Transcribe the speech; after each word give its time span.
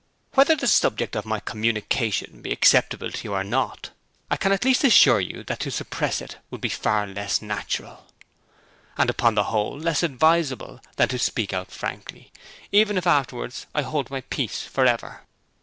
Whether 0.33 0.55
the 0.55 0.65
subject 0.65 1.15
of 1.15 1.27
my 1.27 1.39
communication 1.39 2.41
be 2.41 2.51
acceptable 2.51 3.11
to 3.11 3.23
you 3.23 3.33
or 3.35 3.43
not, 3.43 3.91
I 4.31 4.35
can 4.35 4.51
at 4.51 4.65
least 4.65 4.83
assure 4.83 5.19
you 5.19 5.43
that 5.43 5.59
to 5.59 5.69
suppress 5.69 6.21
it 6.21 6.37
would 6.49 6.59
be 6.59 6.69
far 6.69 7.05
less 7.05 7.39
natural, 7.39 8.07
and 8.97 9.11
upon 9.11 9.35
the 9.35 9.43
whole 9.53 9.77
less 9.77 10.01
advisable, 10.01 10.81
than 10.95 11.09
to 11.09 11.19
speak 11.19 11.53
out 11.53 11.69
frankly, 11.69 12.31
even 12.71 12.97
if 12.97 13.05
afterwards 13.05 13.67
I 13.75 13.83
hold 13.83 14.09
my 14.09 14.21
peace 14.21 14.63
for 14.63 14.87
ever. 14.87 15.21